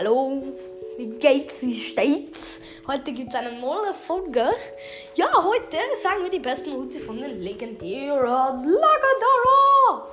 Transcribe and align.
hallo. 0.00 0.42
Wie 0.96 1.08
geht's, 1.18 1.62
wie 1.62 1.74
steht's? 1.74 2.58
Heute 2.86 3.12
gibt's 3.12 3.34
eine 3.34 3.52
neue 3.60 3.92
Folge. 3.92 4.48
Ja, 5.14 5.30
heute 5.36 5.76
sagen 6.02 6.22
wir 6.22 6.30
die 6.30 6.38
besten 6.38 6.72
Ultis 6.72 7.02
von 7.02 7.18
den 7.18 7.40
legendären 7.40 8.64
Lagadora. 8.64 10.08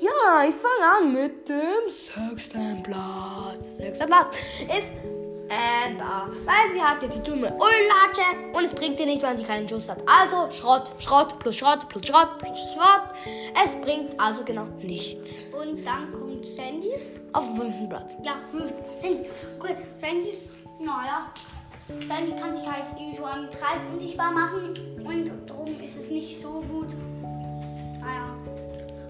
Ja, 0.00 0.44
ich 0.48 0.54
fange 0.54 0.96
an 0.96 1.12
mit 1.12 1.48
dem 1.48 1.88
sechsten 1.88 2.82
Platz. 2.84 3.68
Sechster 3.78 4.06
Platz 4.06 4.28
ist 4.60 5.21
Amber, 5.52 6.30
weil 6.44 6.72
sie 6.72 6.80
hat 6.80 7.02
ja 7.02 7.08
die 7.08 7.22
dumme 7.22 7.52
Ullatsche 7.52 8.22
und 8.52 8.64
es 8.64 8.74
bringt 8.74 8.98
ihr 9.00 9.06
nicht, 9.06 9.22
weil 9.22 9.36
sie 9.36 9.44
keinen 9.44 9.68
Schuss 9.68 9.88
hat. 9.88 9.98
Also 10.06 10.50
Schrott, 10.50 10.90
Schrott, 10.98 11.38
plus 11.38 11.56
Schrott, 11.56 11.88
plus 11.88 12.06
Schrott, 12.06 12.38
plus 12.38 12.58
Schrott. 12.72 13.02
Es 13.64 13.74
bringt 13.80 14.18
also 14.18 14.44
genau 14.44 14.64
nichts. 14.80 15.42
Und 15.52 15.84
dann 15.84 16.12
kommt 16.12 16.46
Sandy. 16.46 16.92
Auf 17.32 17.44
dem 17.46 17.56
fünften 17.56 17.88
Platz. 17.88 18.14
Ja, 18.24 18.34
fünf. 18.50 18.72
Sandy. 19.00 19.28
Gut, 19.58 19.76
Sandy. 20.00 20.34
Naja. 20.80 21.32
Sandy 21.88 22.32
kann 22.40 22.56
sich 22.56 22.66
halt 22.66 22.84
irgendwie 22.96 23.16
so 23.16 23.24
am 23.24 23.50
Kreis 23.50 23.80
unsichtbar 23.92 24.32
machen. 24.32 24.74
Und 25.04 25.48
darum 25.48 25.80
ist 25.80 25.96
es 25.96 26.10
nicht 26.10 26.40
so 26.40 26.62
gut. 26.68 26.88
Naja. 28.00 28.34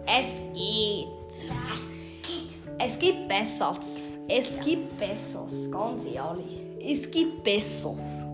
Es 0.07 0.37
geht. 0.55 1.09
Ja, 1.49 1.55
es 1.77 2.29
geht. 2.29 2.51
Es 2.79 2.99
gibt 2.99 3.29
Besseres. 3.29 4.12
Es 4.35 4.59
gibt 4.61 4.97
Besseres, 4.97 5.71
ganz 5.71 6.07
ehrlich. 6.07 6.59
Es 6.83 7.11
gibt 7.11 7.45
Besseres. 7.45 8.25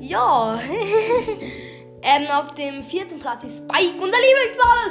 Ja. 0.00 0.60
ähm, 2.02 2.26
auf 2.36 2.52
dem 2.56 2.82
vierten 2.82 3.20
Platz 3.20 3.44
ist 3.44 3.58
Spike, 3.58 3.94
unser 4.02 4.18
Lieblingsball. 4.18 4.90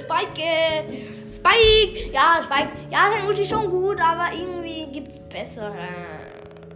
Spike. 0.00 1.28
Spike. 1.28 2.12
Ja, 2.12 2.40
Spike. 2.42 2.72
Ja, 2.90 3.12
sein 3.14 3.24
Ulti 3.28 3.42
ist 3.42 3.50
schon 3.50 3.70
gut, 3.70 4.00
aber 4.00 4.36
irgendwie 4.36 4.86
gibt 4.92 5.12
es 5.12 5.18
bessere. 5.20 5.72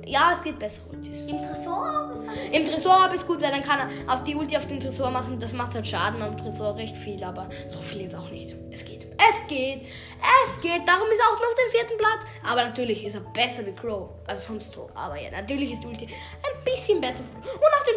Ja, 0.09 0.31
es 0.33 0.41
gibt 0.41 0.61
bessere 0.61 0.89
Ultis. 0.91 1.23
Im 1.23 1.43
Tresor? 1.43 2.23
Im 2.53 2.65
Tresor 2.65 3.13
ist 3.13 3.27
gut, 3.27 3.43
weil 3.43 3.51
dann 3.51 3.65
kann 3.65 3.81
er 3.81 4.15
auf 4.15 4.23
die 4.23 4.37
Ulti 4.37 4.57
auf 4.57 4.69
den 4.69 4.79
Tresor 4.79 5.11
machen. 5.11 5.41
Das 5.41 5.53
macht 5.53 5.75
halt 5.75 5.85
Schaden 5.85 6.23
am 6.23 6.37
Tresor 6.37 6.77
recht 6.77 6.97
viel, 6.97 7.23
aber 7.25 7.49
so 7.67 7.83
viel 7.83 8.03
ist 8.03 8.15
auch 8.15 8.31
nicht. 8.31 8.55
Es 8.71 8.85
geht. 8.85 9.05
Es 9.05 9.47
geht. 9.49 9.83
Es 9.83 10.61
geht. 10.61 10.87
Darum 10.87 11.09
ist 11.11 11.19
er 11.19 11.27
auch 11.27 11.41
noch 11.41 11.49
auf 11.49 11.55
dem 11.55 11.71
vierten 11.73 11.99
Platz. 11.99 12.21
Aber 12.49 12.63
natürlich 12.63 13.05
ist 13.05 13.17
er 13.17 13.23
besser 13.23 13.67
wie 13.67 13.73
Crow. 13.73 14.11
Also 14.29 14.47
sonst 14.47 14.73
so. 14.73 14.89
Aber 14.95 15.21
ja, 15.21 15.29
natürlich 15.33 15.73
ist 15.73 15.83
die 15.83 15.89
Ulti 15.89 16.07
ein 16.07 16.65
bisschen 16.65 17.01
besser. 17.01 17.25
Und 17.25 17.45
auf 17.45 17.85
dem 17.85 17.97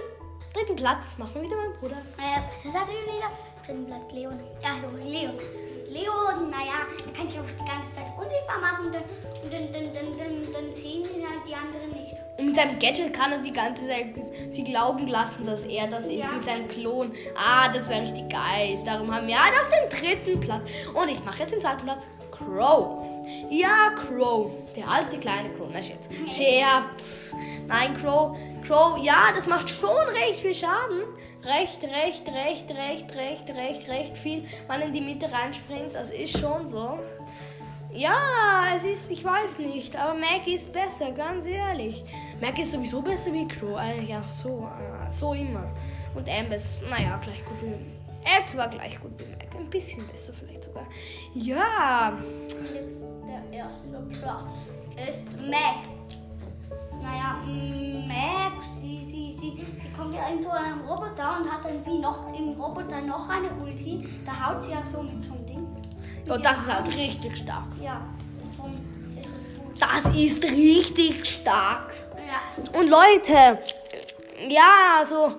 dritten 0.53 0.75
Platz 0.77 1.15
machen 1.19 1.35
wir 1.35 1.43
wieder 1.43 1.57
meinen 1.57 1.73
Bruder. 1.73 1.97
Naja, 2.17 2.43
was 2.51 2.65
ist 2.65 2.73
denn 2.73 3.15
wieder? 3.15 3.29
Dritten 3.63 3.85
Platz 3.85 4.11
Leon. 4.11 4.39
Ja, 4.63 4.77
Leon. 5.05 5.37
Leon, 5.89 6.49
naja, 6.49 6.85
er 7.05 7.13
kann 7.13 7.27
sich 7.27 7.39
auf 7.39 7.51
die 7.59 7.65
ganze 7.65 7.93
Zeit 7.93 8.07
unsichtbar 8.17 8.59
machen 8.59 8.85
und 8.87 8.93
dann, 8.93 9.03
dann, 9.49 9.73
dann, 9.73 9.93
dann, 9.93 10.17
dann, 10.17 10.53
dann 10.53 10.73
seinem 12.59 12.79
Gadget 12.79 13.13
kann 13.13 13.31
er 13.31 13.39
die 13.39 13.53
ganze 13.53 13.87
Zeit 13.87 14.07
sie 14.51 14.63
glauben 14.63 15.07
lassen, 15.07 15.45
dass 15.45 15.65
er 15.65 15.87
das 15.87 16.05
ist 16.07 16.15
Ja. 16.15 16.31
mit 16.31 16.43
seinem 16.43 16.67
Klon. 16.67 17.11
Ah, 17.35 17.69
das 17.69 17.89
wäre 17.89 18.01
richtig 18.01 18.29
geil. 18.29 18.79
Darum 18.85 19.13
haben 19.13 19.27
wir 19.27 19.41
halt 19.41 19.53
auf 19.61 19.69
dem 19.69 19.89
dritten 19.99 20.39
Platz. 20.39 20.87
Und 20.87 21.09
ich 21.09 21.23
mache 21.23 21.39
jetzt 21.39 21.51
den 21.51 21.61
zweiten 21.61 21.83
Platz. 21.83 22.07
Crow. 22.31 23.05
Ja, 23.49 23.89
Crow. 23.95 24.51
Der 24.75 24.87
alte 24.89 25.17
kleine 25.19 25.49
Crow. 25.53 25.67
Na, 25.71 25.81
Scherz. 25.81 26.07
Scherz. 26.35 27.33
Nein, 27.67 27.95
Crow. 27.97 28.35
Crow, 28.65 28.97
ja, 29.03 29.31
das 29.35 29.47
macht 29.47 29.69
schon 29.69 29.89
recht 30.09 30.39
viel 30.39 30.53
Schaden. 30.53 31.03
Recht, 31.43 31.83
recht, 31.83 32.27
recht, 32.27 32.69
recht, 32.71 33.15
recht, 33.15 33.49
recht, 33.49 33.87
recht 33.87 34.17
viel. 34.17 34.43
Man 34.67 34.81
in 34.81 34.93
die 34.93 35.01
Mitte 35.01 35.31
reinspringt, 35.31 35.93
das 35.95 36.09
ist 36.09 36.37
schon 36.37 36.67
so. 36.67 36.99
Ja, 37.91 38.75
es 38.75 38.83
ist, 38.85 39.09
ich 39.09 39.23
weiß 39.23 39.57
nicht, 39.57 39.95
aber 39.95 40.13
Maggie 40.13 40.53
ist 40.53 40.71
besser, 40.71 41.11
ganz 41.11 41.47
ehrlich. 41.47 42.03
Maggie 42.39 42.61
ist 42.61 42.71
sowieso 42.71 43.01
besser 43.01 43.33
wie 43.33 43.47
Crow, 43.47 43.77
eigentlich 43.77 44.13
einfach 44.13 44.31
so, 44.31 44.67
äh, 44.79 45.11
so 45.11 45.33
immer. 45.33 45.65
Und 46.13 46.29
Amber 46.29 46.55
ist, 46.55 46.83
naja, 46.87 47.17
gleich 47.17 47.43
gut 47.45 47.57
wie, 47.63 47.73
etwa 48.23 48.67
gleich 48.67 49.01
gut 49.01 49.11
wie 49.17 49.25
Maggie, 49.25 49.57
ein 49.57 49.69
bisschen 49.71 50.07
besser 50.07 50.33
vielleicht 50.33 50.65
sogar. 50.65 50.85
Ja, 51.33 52.13
jetzt 52.75 53.01
der 53.25 53.57
erste 53.57 53.87
Platz 54.21 54.69
ist 54.95 55.25
Mac. 55.49 55.89
Naja, 57.01 57.41
Mac, 58.07 58.61
sie, 58.79 59.03
sie, 59.05 59.37
sie, 59.41 59.65
sie 59.65 59.97
kommt 59.97 60.13
ja 60.13 60.27
in 60.27 60.43
so 60.43 60.49
einem 60.49 60.81
Roboter 60.81 61.39
und 61.39 61.51
hat 61.51 61.65
dann 61.65 61.83
wie 61.87 61.97
noch 61.97 62.31
im 62.37 62.49
Roboter 62.49 63.01
noch 63.01 63.27
eine 63.29 63.49
Ulti. 63.63 64.07
Da 64.27 64.47
haut 64.47 64.61
sie 64.61 64.71
ja 64.71 64.83
so 64.85 65.01
mit 65.01 65.23
so 65.23 65.33
einem 65.33 65.45
Ding. 65.47 65.68
Und 66.27 66.45
das 66.45 66.59
ist 66.59 66.73
halt 66.73 66.87
richtig 66.95 67.37
stark. 67.37 67.67
Ja, 67.81 68.01
ist. 69.73 69.81
Das 69.81 70.15
ist 70.15 70.43
richtig 70.43 71.25
stark. 71.25 71.93
Ja, 72.15 72.79
Und 72.79 72.89
Leute, 72.89 73.59
ja, 74.47 74.97
also, 74.99 75.35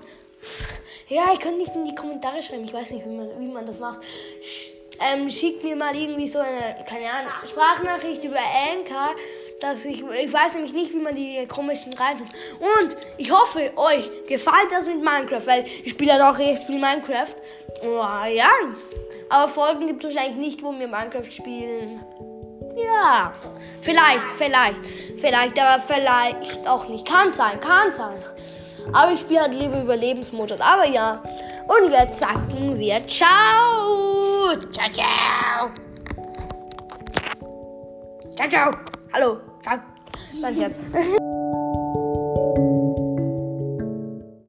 ja, 1.09 1.33
ihr 1.33 1.39
könnt 1.39 1.59
nicht 1.59 1.75
in 1.75 1.85
die 1.85 1.95
Kommentare 1.95 2.43
schreiben. 2.43 2.65
Ich 2.65 2.73
weiß 2.73 2.91
nicht, 2.91 3.05
wie 3.05 3.17
man, 3.17 3.29
wie 3.39 3.49
man 3.49 3.67
das 3.67 3.79
macht. 3.79 4.01
Sch 4.43 4.71
ähm, 5.01 5.31
schickt 5.31 5.65
mir 5.65 5.77
mal 5.77 5.97
irgendwie 5.97 6.29
so 6.29 6.39
eine, 6.39 6.85
keine 6.87 7.07
Ahnung, 7.11 7.33
Sprachnachricht 7.49 8.23
über 8.23 8.37
Anchor, 8.37 9.15
dass 9.61 9.85
ich, 9.85 10.03
ich 10.03 10.33
weiß 10.33 10.55
nämlich 10.55 10.75
nicht, 10.75 10.93
wie 10.93 10.99
man 10.99 11.15
die 11.15 11.47
komischen 11.47 11.93
reintut. 11.95 12.29
Und 12.59 12.97
ich 13.17 13.31
hoffe, 13.31 13.73
euch 13.77 14.11
gefällt 14.29 14.71
das 14.71 14.87
mit 14.87 15.03
Minecraft, 15.03 15.47
weil 15.47 15.65
ich 15.83 15.93
spiele 15.93 16.13
ja 16.13 16.31
doch 16.31 16.39
recht 16.39 16.65
viel 16.65 16.79
Minecraft. 16.79 17.35
Oh, 17.83 18.27
ja, 18.29 18.51
aber 19.31 19.49
Folgen 19.49 19.87
gibt 19.87 20.05
es 20.05 20.15
wahrscheinlich 20.15 20.39
nicht, 20.39 20.63
wo 20.63 20.73
wir 20.73 20.89
Minecraft 20.89 21.31
spielen. 21.31 22.01
Ja, 22.77 23.33
vielleicht, 23.83 24.31
vielleicht, 24.37 24.87
vielleicht, 25.19 25.59
aber 25.61 25.83
vielleicht 25.87 26.69
auch 26.69 26.89
nicht. 26.89 27.07
Kann 27.07 27.33
sein, 27.33 27.61
kann 27.61 27.93
sein. 27.93 28.23
Aber 28.93 29.13
ich 29.13 29.21
spiele 29.21 29.43
halt 29.43 29.55
lieber 29.55 29.83
Überlebensmodus. 29.83 30.61
Aber 30.61 30.87
ja. 30.87 31.23
Und 31.69 31.93
jetzt 31.93 32.19
sagen 32.19 32.79
wir 32.79 33.07
Ciao. 33.07 34.57
Ciao, 34.73 34.91
ciao. 34.93 35.71
Ciao, 38.37 38.49
ciao. 38.49 38.71
Hallo. 39.13 39.41
Ciao. 39.63 39.79
Dann 40.41 40.57
jetzt. 40.57 40.79